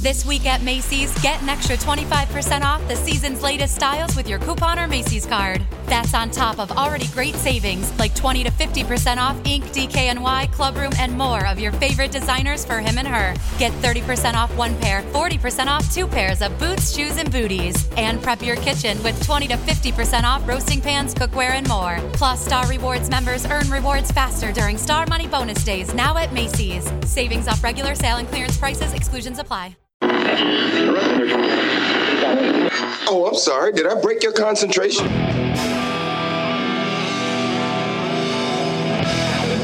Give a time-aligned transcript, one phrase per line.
[0.00, 4.38] This week at Macy's, get an extra 25% off the season's latest styles with your
[4.38, 5.62] coupon or Macy's card.
[5.84, 10.98] That's on top of already great savings like 20 to 50% off INC, DKNY, Clubroom,
[10.98, 13.34] and more of your favorite designers for him and her.
[13.58, 17.86] Get 30% off one pair, 40% off two pairs of boots, shoes, and booties.
[17.98, 21.98] And prep your kitchen with 20 to 50% off roasting pans, cookware, and more.
[22.14, 26.90] Plus, Star Rewards members earn rewards faster during Star Money bonus days now at Macy's.
[27.04, 29.76] Savings off regular sale and clearance prices, exclusions apply.
[33.12, 33.72] Oh, I'm sorry.
[33.72, 35.06] Did I break your concentration?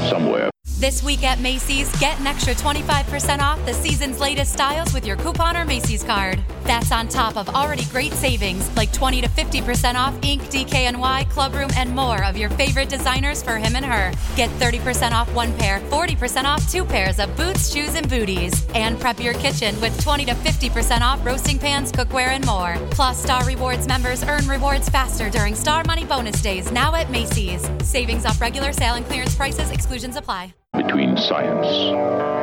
[0.09, 0.51] Somewhere.
[0.79, 5.17] This week at Macy's, get an extra 25% off the season's latest styles with your
[5.17, 6.39] coupon or Macy's card.
[6.65, 11.75] That's on top of already great savings like 20 to 50% off INC, DKNY, Clubroom,
[11.79, 14.13] and more of your favorite designers for him and her.
[14.37, 18.67] Get 30% off one pair, 40% off two pairs of boots, shoes, and booties.
[18.75, 22.77] And prep your kitchen with 20 to 50% off roasting pans, cookware, and more.
[22.91, 27.67] Plus, Star Rewards members earn rewards faster during Star Money bonus days now at Macy's.
[27.83, 30.53] Savings off regular sale and clearance prices, exclusions apply.
[30.77, 31.67] Between science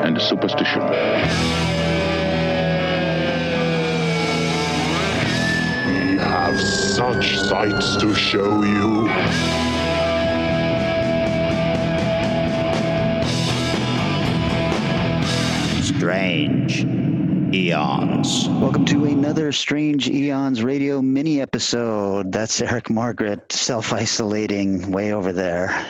[0.03, 0.81] and superstition.
[5.87, 9.07] We have such sights to show you.
[15.83, 16.83] Strange
[17.53, 18.49] Eons.
[18.49, 22.31] Welcome to another Strange Eons radio mini episode.
[22.31, 25.87] That's Eric Morgret self isolating way over there.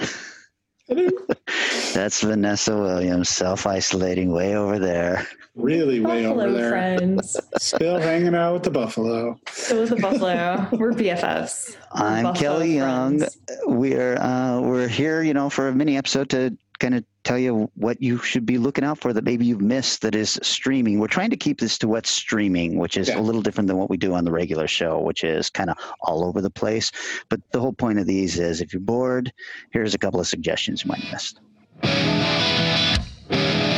[1.94, 5.28] That's Vanessa Williams self isolating way over there.
[5.56, 6.70] Really way Buffalo over there.
[6.72, 7.38] friends.
[7.58, 9.40] Still hanging out with the buffalo.
[9.52, 11.78] So with the buffalo, we're BFFs.
[11.92, 13.22] I'm buffalo Kelly Young.
[13.66, 17.70] We're uh, we're here, you know, for a mini episode to kind of tell you
[17.76, 21.00] what you should be looking out for that maybe you've missed that is streaming.
[21.00, 23.20] We're trying to keep this to what's streaming, which is Yeah.
[23.20, 25.78] a little different than what we do on the regular show, which is kind of
[26.02, 26.92] all over the place.
[27.30, 29.32] But the whole point of these is if you're bored,
[29.72, 31.40] here's a couple of suggestions you might have missed.
[31.84, 33.73] Música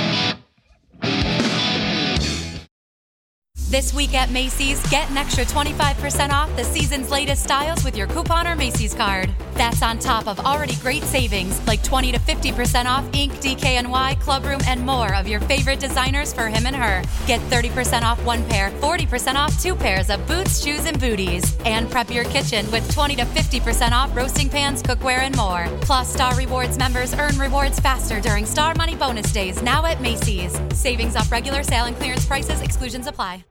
[3.68, 8.06] This week at Macy's, get an extra 25% off the season's latest styles with your
[8.06, 9.34] coupon or Macy's card.
[9.56, 14.64] That's on top of already great savings like 20 to 50% off INC, DKNY, Clubroom,
[14.68, 17.02] and more of your favorite designers for him and her.
[17.26, 21.58] Get 30% off one pair, 40% off two pairs of boots, shoes, and booties.
[21.66, 25.68] And prep your kitchen with 20 to 50% off roasting pans, cookware, and more.
[25.82, 30.56] Plus, Star Rewards members earn rewards faster during Star Money bonus days now at Macy's.
[30.72, 33.44] Savings off regular sale and clearance prices, exclusions apply.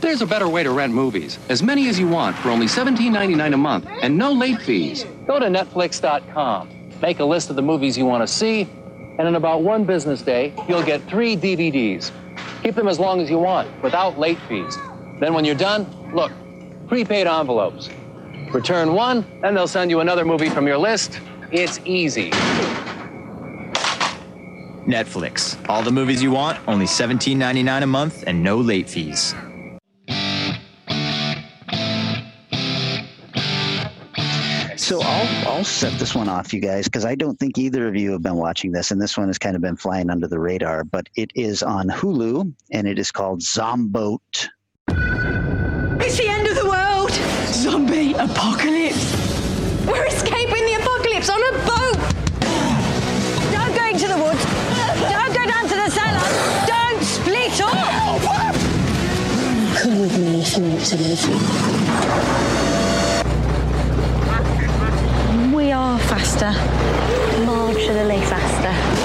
[0.00, 1.38] There's a better way to rent movies.
[1.50, 5.04] As many as you want for only $17.99 a month and no late fees.
[5.26, 6.70] Go to Netflix.com,
[7.02, 8.62] make a list of the movies you want to see,
[9.18, 12.12] and in about one business day, you'll get three DVDs.
[12.62, 14.78] Keep them as long as you want, without late fees.
[15.20, 16.32] Then when you're done, look,
[16.88, 17.90] prepaid envelopes.
[18.50, 21.20] Return one, and they'll send you another movie from your list.
[21.52, 22.30] It's easy.
[24.86, 25.58] Netflix.
[25.68, 29.34] All the movies you want, only $17.99 a month and no late fees.
[35.60, 38.12] I'll I'll set this one off, you guys, because I don't think either of you
[38.12, 40.84] have been watching this, and this one has kind of been flying under the radar.
[40.84, 44.48] But it is on Hulu, and it is called Zomboat.
[44.88, 47.10] It's the end of the world!
[47.52, 49.12] Zombie apocalypse!
[49.86, 51.98] We're escaping the apocalypse on a boat!
[53.52, 54.42] Don't go into the woods!
[55.12, 56.24] Don't go down to the cellar!
[56.66, 58.22] Don't split up!
[59.76, 62.30] Come with me if you want to live.
[65.52, 65.98] We are
[66.30, 66.52] faster.
[67.44, 69.00] Marginally faster.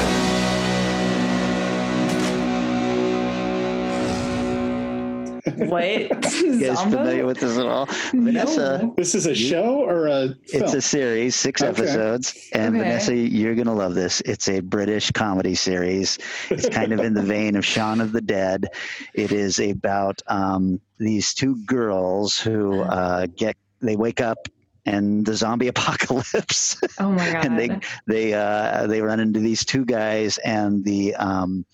[5.57, 6.09] Wait,
[6.41, 7.85] You guys familiar with this at all?
[8.11, 11.69] Vanessa, This is a show or a it's a series, six Okay.
[11.69, 12.83] episodes, and Okay.
[12.83, 14.21] Vanessa, you're gonna love this.
[14.21, 16.17] It's a British comedy series.
[16.49, 18.67] It's kind of in the vein of Shaun of the Dead.
[19.13, 24.47] It is about um, these two girls who uh, get they wake up
[24.85, 26.79] and the zombie apocalypse.
[26.99, 27.45] Oh my god.
[27.45, 31.65] and they they uh, they run into these two guys and the um,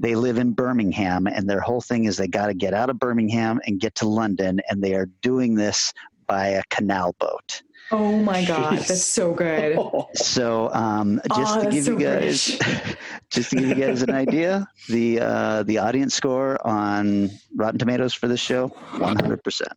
[0.00, 2.98] they live in Birmingham and their whole thing is they got to get out of
[2.98, 5.92] Birmingham and get to London and they are doing this
[6.26, 7.62] by a canal boat.
[7.92, 8.88] oh my god, Jeez.
[8.88, 9.78] that's so good.
[10.14, 12.58] So um, just Oh, to give so you guys
[13.30, 18.12] just to give you guys an idea, the uh, the audience score on Rotten Tomatoes
[18.12, 18.68] for this show,
[18.98, 19.72] one hundred percent.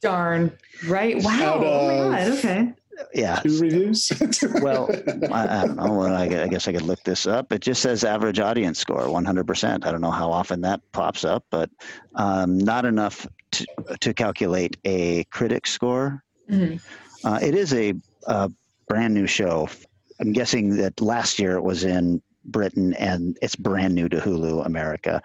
[0.00, 0.52] Darn.
[0.86, 1.22] Right.
[1.22, 1.30] Wow.
[1.42, 2.38] Out oh my god.
[2.38, 2.72] Okay.
[3.14, 3.36] yeah.
[3.40, 4.12] Two reviews.
[4.62, 4.88] Well,
[5.32, 6.02] I, I don't know.
[6.02, 7.52] I, I guess I could look this up.
[7.52, 9.86] It just says average audience score, 100%.
[9.86, 11.70] I don't know how often that pops up, but
[12.14, 13.66] um, not enough to,
[14.00, 16.22] to calculate a critic score.
[16.50, 16.80] Mhm.
[17.24, 17.94] Uh, it is a,
[18.26, 18.50] a
[18.88, 19.68] brand new show.
[20.20, 24.64] I'm guessing that last year it was in Britain and it's brand new to Hulu
[24.64, 25.20] America.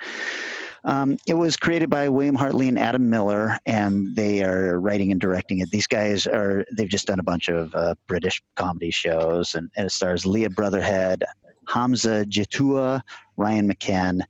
[0.83, 5.21] Um, it was created by William Hartley and Adam Miller, and they are writing and
[5.21, 5.69] directing it.
[5.69, 9.85] These guys are, they've just done a bunch of uh, British comedy shows, and, and
[9.87, 11.23] it stars Leah Brotherhead,
[11.67, 13.01] Hamza Jeetooa,
[13.37, 14.21] Ryan McKen.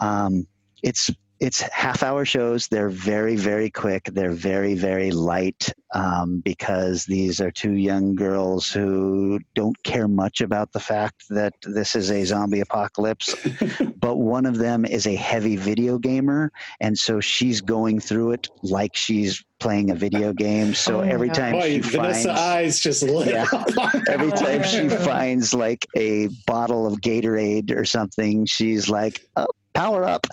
[0.00, 0.46] Um,
[0.82, 1.10] it's
[1.42, 2.68] it's half hour shows.
[2.68, 4.04] They're very, very quick.
[4.04, 10.40] They're very, very light um, because these are two young girls who don't care much
[10.40, 13.34] about the fact that this is a zombie apocalypse.
[13.96, 16.52] but one of them is a heavy video gamer.
[16.80, 20.74] And so she's going through it like she's playing a video game.
[20.82, 22.40] So Oh every time Boy, she Vanessa finds.
[22.40, 23.46] eyes just lit Yeah.
[24.08, 30.04] Every time she finds like a bottle of Gatorade or something, she's like, oh, power
[30.04, 30.26] up.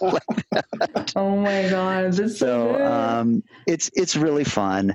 [0.00, 0.22] Like.
[1.16, 4.94] Oh my god, that's so, So um, it's it's really fun.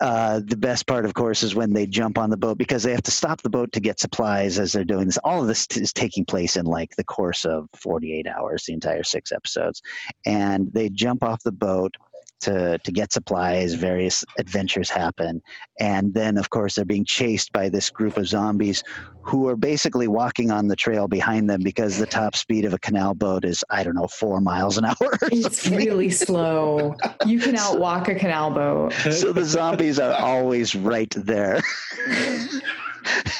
[0.00, 2.92] Uh, the best part, of course, is when they jump on the boat because they
[2.92, 5.18] have to stop the boat to get supplies as they're doing this.
[5.18, 8.72] All of this t- is taking place in like the course of 48 hours, the
[8.72, 9.82] entire six episodes,
[10.24, 11.96] and they jump off the boat
[12.40, 13.74] to to get supplies.
[13.74, 15.42] Various adventures happen,
[15.78, 18.82] and then, of course, they're being chased by this group of zombies
[19.22, 22.78] who are basically walking on the trail behind them because the top speed of a
[22.78, 24.96] canal boat is I don't know four miles an hour.
[25.22, 26.96] it's really slow.
[27.26, 28.92] You can outwalk a canal boat.
[28.92, 31.60] so the zombies are always right there.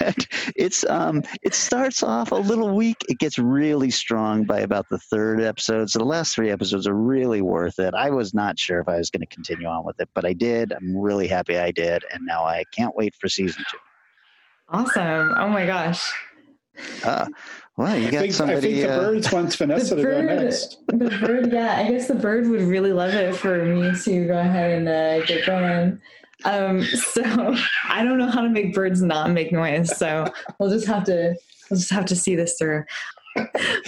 [0.00, 2.98] And it's um it starts off a little weak.
[3.08, 5.90] It gets really strong by about the third episode.
[5.90, 7.94] So the last three episodes are really worth it.
[7.94, 10.32] I was not sure if I was going to continue on with it, but I
[10.32, 10.72] did.
[10.72, 13.78] I'm really happy I did, and now I can't wait for season two.
[14.68, 15.34] Awesome.
[15.36, 16.12] Oh my gosh.
[17.04, 17.26] Uh,
[17.76, 20.24] well, you I got think, I think the uh, birds wants Vanessa to go bird,
[20.26, 20.78] next.
[20.86, 24.38] the bird, yeah, I guess the bird would really love it for me to go
[24.38, 26.00] ahead and uh, get going.
[26.44, 27.22] Um, so
[27.88, 30.26] I don't know how to make birds not make noise, so
[30.58, 31.34] we'll just have to
[31.70, 32.84] we'll just have to see this through.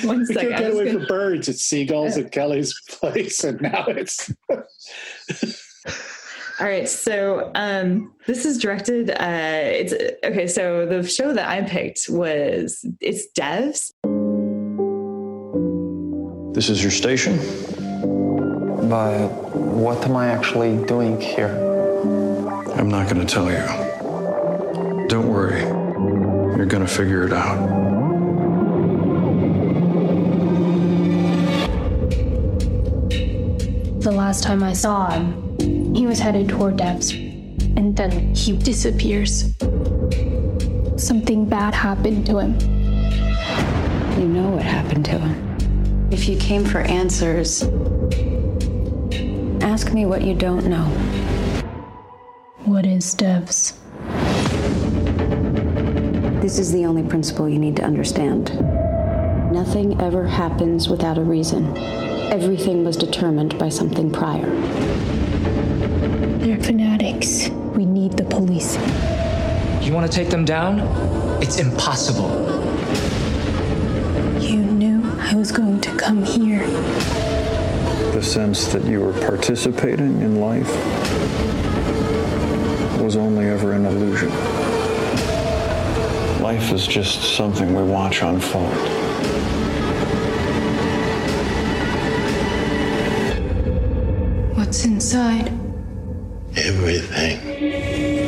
[0.05, 0.51] One We second.
[0.51, 1.49] can't I'm get away gonna- from birds.
[1.49, 4.33] It's seagulls at Kelly's place, and now it's
[6.61, 9.11] All right, so um, this is directed.
[9.11, 9.17] Uh,
[9.65, 9.93] it's
[10.25, 10.47] okay.
[10.47, 13.93] So the show that I picked was it's Devs.
[16.55, 17.37] This is your station?
[18.89, 21.49] But what am I actually doing here?
[22.75, 25.09] I'm not going to tell you.
[25.09, 25.61] Don't worry.
[26.57, 27.59] You're going to figure it out.
[34.01, 37.15] The last time I saw him, he was headed toward Devs,
[37.77, 39.55] and then he disappears.
[40.97, 42.59] Something bad happened to him.
[44.19, 46.09] You know what happened to him.
[46.11, 47.63] If you came for answers,
[49.63, 51.22] ask me what you don't know.
[52.83, 53.75] What is Devs?
[56.43, 58.53] This is the only principle you need to understand.
[59.53, 61.79] Nothing ever happens without a reason.
[61.79, 64.51] Everything was determined by something prior.
[66.41, 67.51] They're fanatics.
[67.77, 68.75] We need the police.
[69.81, 70.81] You want to take them down?
[71.41, 72.31] It's impossible.
[74.41, 76.67] You knew I was going to come here.
[78.11, 80.69] The sense that you were participating in life
[83.13, 84.31] was only ever an illusion.
[86.41, 88.73] Life is just something we watch unfold.
[94.57, 95.49] What's inside?
[96.57, 98.22] Everything.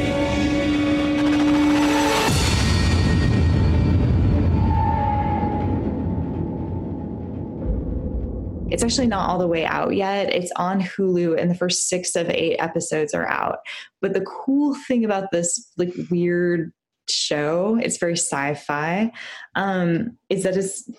[8.75, 10.35] It's actually not all the way out yet.
[10.35, 13.59] It's on Hulu, and the first six of eight episodes are out.
[14.03, 16.73] But the cool thing about this like weird
[17.09, 19.13] show, it's very sci-fi,
[19.55, 20.91] um, is that it's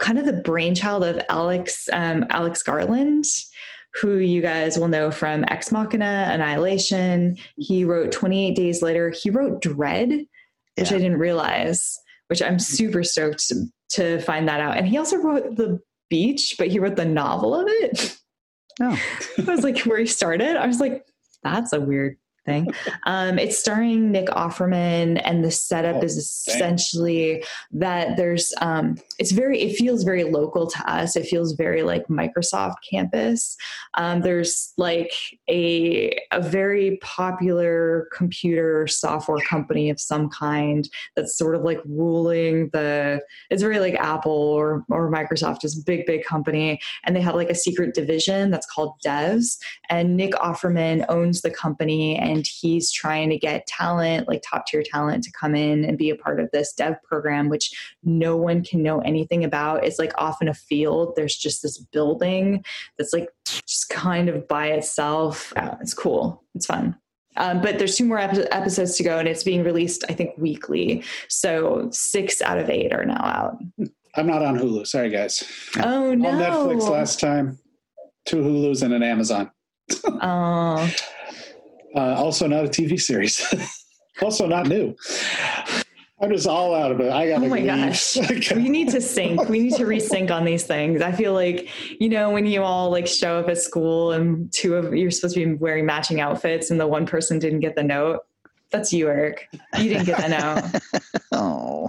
[0.00, 3.26] kind of the brainchild of Alex um, Alex Garland,
[4.00, 7.36] who you guys will know from Ex Machina, Annihilation.
[7.54, 9.10] He wrote 28 Days Later.
[9.10, 10.26] He wrote Dredd,
[10.76, 11.96] which I didn't realize,
[12.26, 14.76] which I'm super stoked to, to find that out.
[14.76, 18.18] And he also wrote The Beach, but he wrote the novel of it.
[18.80, 19.00] Oh.
[19.38, 21.06] I was like, where he started, I was like,
[21.42, 22.68] that's a weird thing.
[23.04, 28.52] Um, it's starring Nick Offerman, and the setup Oh, is essentially that there's.
[28.60, 29.60] Um, it's very.
[29.60, 31.16] It feels very local to us.
[31.16, 33.56] It feels very like Microsoft campus.
[33.94, 35.12] Um, there's like
[35.48, 42.70] a a very popular computer software company of some kind that's sort of like ruling
[42.72, 43.20] the.
[43.50, 47.34] It's very like Apple or or Microsoft is a big big company, and they have
[47.34, 52.90] like a secret division that's called Devs, and Nick Offerman owns the company and he's
[52.92, 56.40] trying to get talent, like top tier talent, to come in and be a part
[56.40, 57.72] of this dev program, which
[58.02, 59.84] no one can know anything about.
[59.84, 61.14] It's like off in a field.
[61.16, 62.64] There's just this building
[62.98, 65.52] that's like just kind of by itself.
[65.80, 66.44] It's cool.
[66.54, 66.96] It's fun.
[67.36, 70.32] Um, but there's two more epi- episodes to go, and it's being released, I think,
[70.36, 71.04] weekly.
[71.28, 73.58] So six out of eight are now out.
[74.16, 74.86] I'm not on Hulu.
[74.86, 75.44] Sorry, guys.
[75.78, 76.28] Oh no!
[76.28, 77.58] On Netflix last time.
[78.26, 79.50] Two Hulus and an Amazon.
[80.04, 80.92] Oh,
[81.94, 83.42] Uh, also not a TV series.
[84.22, 84.94] also not new.
[86.22, 87.10] I'm just all out of it.
[87.10, 87.66] I gotta Oh my leave.
[87.66, 88.16] gosh.
[88.54, 89.48] we need to sync.
[89.48, 91.00] We need to resync on these things.
[91.00, 91.68] I feel like,
[91.98, 95.34] you know, when you all like show up at school and two of you're supposed
[95.36, 98.20] to be wearing matching outfits and the one person didn't get the note.
[98.70, 99.48] That's you, Eric.
[99.78, 101.02] You didn't get the note.
[101.32, 101.88] oh.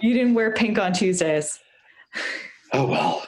[0.00, 1.58] You didn't wear pink on Tuesdays.
[2.72, 3.26] Oh well.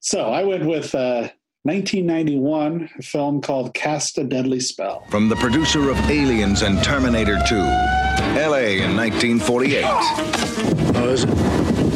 [0.00, 1.28] So I went with uh,
[1.66, 5.04] 1991, a film called Cast a Deadly Spell.
[5.08, 9.82] From the producer of Aliens and Terminator 2, LA in 1948.
[9.84, 11.28] Oh, is it?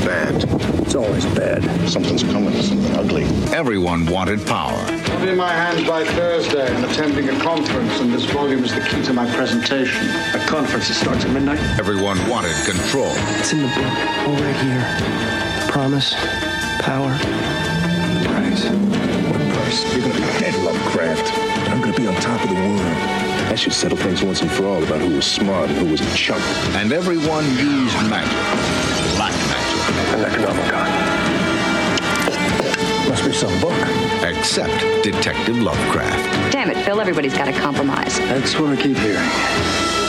[0.04, 0.42] Bad.
[0.80, 1.62] It's always bad.
[1.88, 3.22] Something's coming, something ugly.
[3.54, 4.72] Everyone wanted power.
[4.72, 6.66] I'll be in my hands by Thursday.
[6.66, 10.04] I'm attending a conference, and this volume is the key to my presentation.
[10.34, 11.60] A conference that starts at midnight?
[11.78, 13.12] Everyone wanted control.
[13.38, 14.40] It's in the book.
[14.40, 15.70] Right here.
[15.70, 16.14] Promise,
[16.80, 17.16] power,
[18.24, 19.29] price.
[19.70, 19.92] What?
[19.92, 21.38] You're gonna be dead, Lovecraft.
[21.38, 22.80] And I'm gonna be on top of the world.
[22.80, 26.00] That should settle things once and for all about who was smart and who was
[26.00, 26.42] a chump.
[26.74, 28.34] And everyone used magic.
[29.14, 29.78] Black magic.
[30.10, 30.90] The Necronomicon.
[33.08, 33.78] Must be some book.
[34.24, 36.52] Except Detective Lovecraft.
[36.52, 38.18] Damn it, Phil, everybody's got to compromise.
[38.18, 39.30] That's what I keep hearing.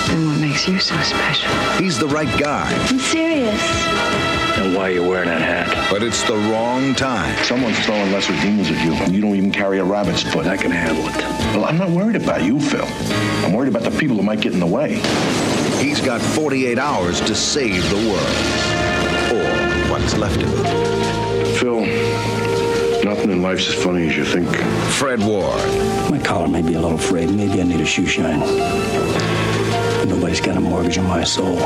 [0.10, 1.52] And what makes you so special?
[1.78, 2.74] He's the right guy.
[2.90, 3.62] I'm serious.
[4.58, 5.71] And why are you wearing that hat?
[5.92, 7.36] But it's the wrong time.
[7.44, 10.48] Someone's throwing lesser demons at you, and you don't even carry a rabbit's foot.
[10.48, 11.18] I can handle it.
[11.54, 12.88] Well, I'm not worried about you, Phil.
[13.44, 15.02] I'm worried about the people who might get in the way.
[15.84, 18.38] He's got 48 hours to save the world.
[19.36, 21.58] Or what's left of it.
[21.58, 21.82] Phil,
[23.04, 24.48] nothing in life's as funny as you think.
[24.94, 25.60] Fred Ward.
[26.10, 27.32] My collar may be a little frayed.
[27.32, 28.40] Maybe I need a shoe shine.
[28.40, 31.60] But nobody's got a mortgage on my soul.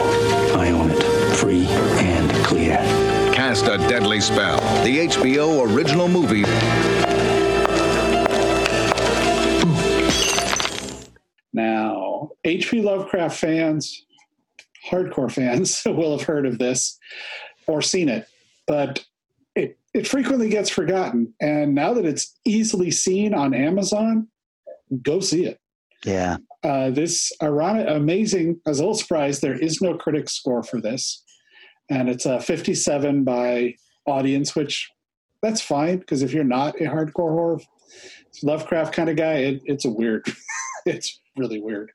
[0.57, 1.03] I own it.
[1.35, 3.14] Free and clear.
[3.55, 4.59] Cast a Deadly Spell.
[4.83, 6.41] The HBO original movie.
[11.53, 12.81] Now, H.P.
[12.81, 14.05] Lovecraft fans,
[14.91, 16.99] hardcore fans, will have heard of this
[17.65, 18.27] or seen it,
[18.67, 19.05] but
[19.55, 21.33] it, it frequently gets forgotten.
[21.39, 24.27] And now that it's easily seen on Amazon,
[25.01, 25.61] go see it.
[26.03, 26.37] Yeah.
[26.61, 30.81] Uh, this ironic, amazing, I was a little surprised there is no critic score for
[30.81, 31.23] this.
[31.89, 33.75] And it's a 57 by
[34.05, 34.89] audience, which
[35.41, 37.59] that's fine because if you're not a hardcore horror
[38.43, 40.25] Lovecraft kind of guy, it, it's a weird,
[40.85, 41.91] it's really weird.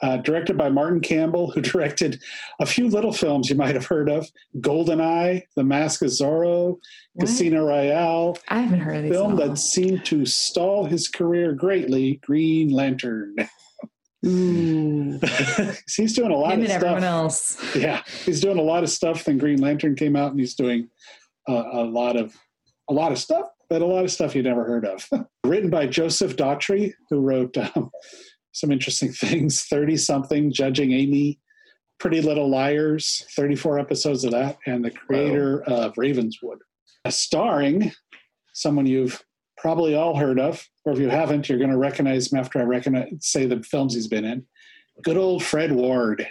[0.00, 2.20] Uh, directed by Martin Campbell, who directed
[2.60, 4.28] a few little films you might have heard of
[4.60, 6.78] Golden Eye, The Mask of Zorro,
[7.14, 7.26] What?
[7.26, 8.36] Casino Royale.
[8.48, 9.12] I haven't heard of these.
[9.12, 13.36] Film that seemed to stall his career greatly, Green Lantern.
[14.26, 15.18] Ooh.
[15.96, 16.82] he's doing a lot Him of and stuff.
[16.82, 17.74] everyone else.
[17.76, 19.24] Yeah, he's doing a lot of stuff.
[19.24, 20.88] Then Green Lantern came out, and he's doing
[21.48, 22.36] a, a lot of
[22.88, 25.08] a lot of stuff, but a lot of stuff you never heard of.
[25.44, 27.90] Written by Joseph Dougherty, who wrote um,
[28.52, 29.62] some interesting things.
[29.62, 31.40] Thirty something, Judging Amy,
[31.98, 36.58] Pretty Little Liars, thirty-four episodes of that, and the creator of Ravenswood,
[37.04, 37.90] Uh, starring
[38.54, 39.22] someone you've
[39.62, 42.64] probably all heard of, or if you haven't, you're going to recognize him after I
[42.64, 44.44] recognize say the films he's been in.
[45.04, 46.26] Good old Fred Ward.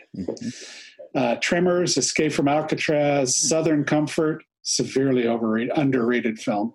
[1.16, 6.74] Uh, Tremors, Escape from Alcatraz, Southern Comfort, severely overrated, underrated film.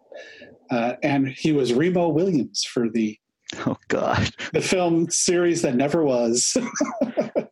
[0.71, 3.17] Uh, and he was Remo Williams for the
[3.65, 4.29] Oh God.
[4.53, 6.57] the film series that never was.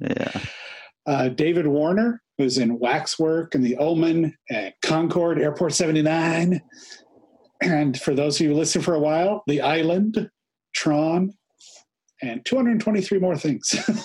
[0.01, 0.33] Yeah.
[1.07, 6.61] Uh, David Warner, who's in Waxwork and The Omen and Concorde, Airport 79.
[7.63, 10.31] And for those of you who listen for a while, The Island,
[10.75, 11.35] Tron,
[12.23, 13.75] and 223 more things.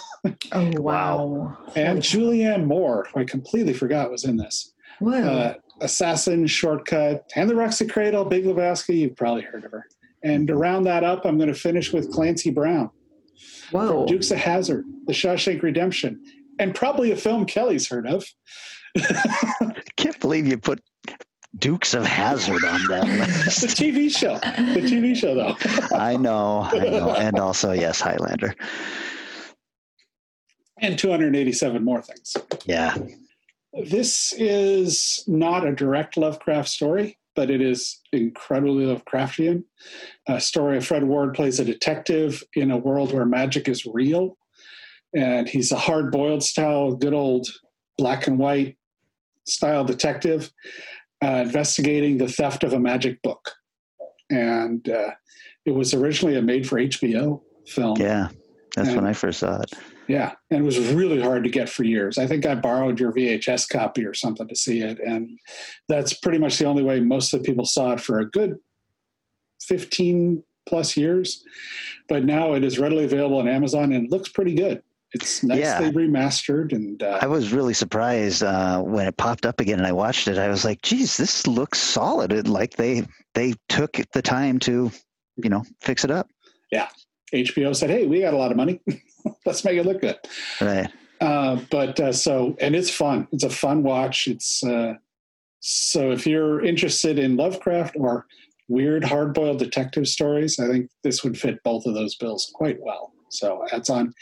[0.52, 1.58] Oh wow.
[1.78, 4.74] and Julianne Moore, who I completely forgot was in this.
[5.00, 5.14] Whoa.
[5.14, 8.98] Uh, Assassin, Shortcut, and The Roxy Cradle, Big Lebowski.
[8.98, 9.86] You've probably heard of her.
[10.24, 12.90] And to round that up, I'm going to finish with Clancy Brown.
[13.72, 14.06] Whoa.
[14.08, 16.22] Dukes of Hazzard, The Shawshank Redemption,
[16.60, 18.26] and probably a film Kelly's heard of.
[19.96, 20.82] Can't believe you put
[21.58, 23.08] Dukes of Hazzard on that
[23.46, 23.62] list.
[23.62, 24.36] the TV show.
[24.36, 25.56] The TV show, though.
[25.98, 27.16] I know, I know.
[27.16, 28.54] And also, yes, Highlander.
[30.82, 32.36] And 287 more things.
[32.66, 32.96] Yeah.
[33.90, 39.64] This is not a direct Lovecraft story, but it is incredibly Lovecraftian.
[40.28, 44.38] A story of Fred Ward plays a detective in a world where magic is real.
[45.16, 47.48] And he's a hard boiled style, good old
[47.98, 48.78] black and white
[49.46, 50.52] style detective
[51.24, 53.52] uh, investigating the theft of a magic book.
[54.30, 55.12] And uh,
[55.66, 57.98] it was originally a made for HBO film.
[58.00, 58.30] Yeah,
[58.76, 59.72] that's And- when I first saw it.
[60.08, 62.18] Yeah, and it was really hard to get for years.
[62.18, 65.38] I think I borrowed your VHS copy or something to see it, and
[65.88, 68.58] that's pretty much the only way most of the people saw it for a good
[69.62, 71.44] fifteen plus years.
[72.08, 74.82] But now it is readily available on Amazon and it looks pretty good.
[75.14, 75.80] It's nicely Yeah.
[75.92, 79.92] remastered, and uh, I was really surprised uh, when it popped up again and I
[79.92, 80.38] watched it.
[80.38, 82.32] I was like, geez, this looks solid.
[82.32, 84.92] It, like they they took the time to,
[85.38, 86.28] you know, fix it up.
[86.72, 86.90] yeah,
[87.34, 88.82] HBO said, "Hey, we got a lot of money.
[89.46, 90.18] Let's make it look good."
[90.62, 90.90] Right.
[91.20, 93.28] Uh, but uh, so, and it's fun.
[93.32, 94.28] It's a fun watch.
[94.28, 94.94] It's uh,
[95.60, 98.26] so if you're interested in Lovecraft or
[98.68, 103.12] weird hard-boiled detective stories, I think this would fit both of those bills quite well.
[103.30, 104.14] So that's on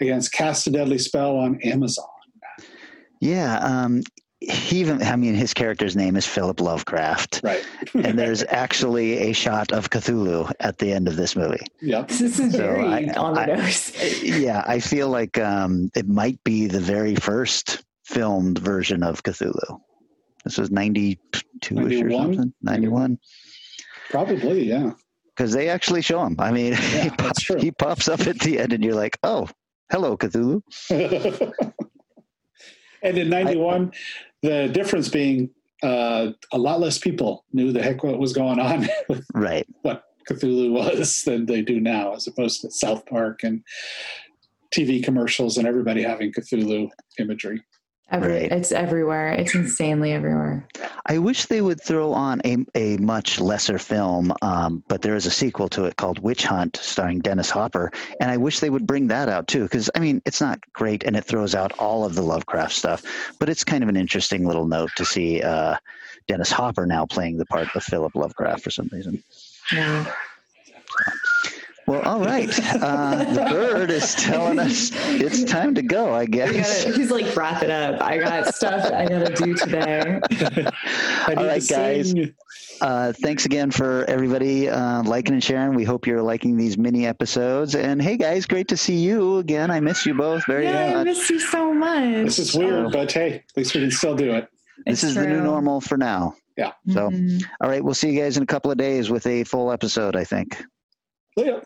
[0.00, 2.06] against Cast a Deadly Spell on Amazon.
[3.20, 3.58] Yeah.
[3.58, 4.02] Um,
[4.40, 7.40] he even, I mean, his character's name is Philip Lovecraft.
[7.44, 7.62] Right.
[7.94, 11.60] and there's actually a shot of Cthulhu at the end of this movie.
[11.82, 12.08] Yep.
[12.08, 14.22] This is So very I- on the I- nose.
[14.22, 19.78] Yeah, I feel like um, it might be the very first filmed version of Cthulhu.
[20.44, 22.54] This was 92 or something.
[22.62, 23.18] 91.
[24.08, 24.92] Probably, yeah.
[25.40, 26.36] Because they actually show him.
[26.38, 29.48] I mean, he, pops, he pops up at the end and you're like, oh,
[29.90, 30.60] hello, Cthulhu.
[33.02, 33.90] and in 91
[34.42, 35.48] the difference being
[35.82, 39.66] uh, a lot less people knew the heck what was going on with Right.
[39.80, 43.62] what cthulhu was than they do now as opposed to south park and
[44.74, 47.62] tv commercials and everybody having cthulhu imagery
[48.10, 48.52] Every, Right.
[48.52, 49.32] It's everywhere.
[49.32, 50.66] It's insanely everywhere.
[51.06, 55.26] I wish they would throw on a, a much lesser film, um, but there is
[55.26, 58.86] a sequel to it called Witch Hunt, starring Dennis Hopper, and I wish they would
[58.86, 59.62] bring that out too.
[59.62, 63.02] Because I mean, it's not great, and it throws out all of the Lovecraft stuff,
[63.38, 65.76] but it's kind of an interesting little note to see uh,
[66.26, 69.22] Dennis Hopper now playing the part of Philip Lovecraft for some reason.
[69.72, 70.12] Yeah.
[71.86, 72.48] Well, all right,
[72.82, 76.10] uh, the bird is telling us it's time to go.
[76.12, 76.84] I I guess.
[76.84, 78.00] gotta, he's like, wrap it up.
[78.00, 80.20] I got stuff I gotta do today.
[80.30, 82.14] I All need right, to guys.
[82.80, 85.74] Uh, thanks again for everybody uh, liking and sharing.
[85.74, 87.74] We hope you're liking these mini episodes.
[87.74, 89.70] And hey, guys, great to see you again.
[89.70, 91.04] I miss you both very Yeah, I much.
[91.06, 92.24] miss you so much.
[92.24, 94.48] this is weird but hey at least we can still do it
[94.86, 96.34] This It's is the new normal for now.
[96.56, 97.42] yeah So, Mhm.
[97.60, 100.16] all right, we'll see you guys in a couple of days with a full episode,
[100.16, 100.62] I think.
[101.40, 101.62] Later.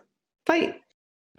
[0.46, 0.80] Fight.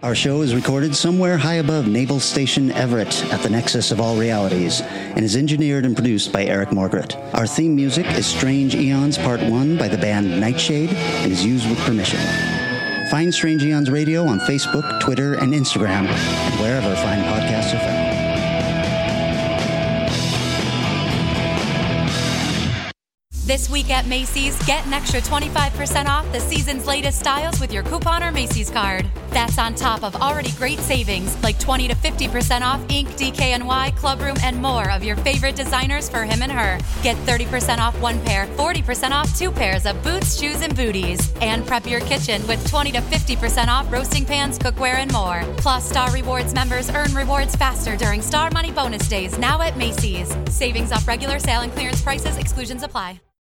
[0.04, 4.18] Our show is recorded somewhere high above Naval Station Everett at the nexus of all
[4.18, 7.16] realities and is engineered and produced by Eric Morgret.
[7.34, 11.70] Our theme music is Strange Eons Part 1 by the band Nightshade and is used
[11.70, 12.20] with permission.
[13.10, 17.95] Find Strange Eons Radio on Facebook, Twitter, and Instagram, and wherever fine podcasts are found.
[23.56, 27.84] This week at Macy's, get an extra 25% off the season's latest styles with your
[27.84, 29.10] coupon or Macy's card.
[29.30, 34.38] That's on top of already great savings like 20 to 50% off INC, DKNY, Clubroom,
[34.44, 36.78] and more of your favorite designers for him and her.
[37.02, 41.32] Get 30% off one pair, 40% off two pairs of boots, shoes, and booties.
[41.40, 45.46] And prep your kitchen with 20 to 50% off roasting pans, cookware, and more.
[45.56, 50.36] Plus, Star Rewards members earn rewards faster during Star Money bonus days now at Macy's.
[50.50, 53.22] Savings off regular sale and clearance prices, exclusions apply.